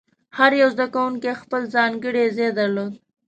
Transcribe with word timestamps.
هر 0.37 0.51
یو 0.61 0.69
زده 0.75 0.85
کوونکی 0.93 1.33
خپل 1.41 1.61
ځانګړی 1.75 2.25
ځای 2.37 2.49
درلود. 2.59 2.91